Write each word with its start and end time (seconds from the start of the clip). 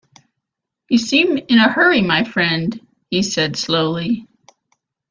“You 0.89 0.97
seem 0.97 1.37
in 1.37 1.59
a 1.59 1.71
hurry, 1.71 2.01
my 2.01 2.23
friend,” 2.23 2.79
he 3.11 3.21
said 3.21 3.55
slowly. 3.55 4.27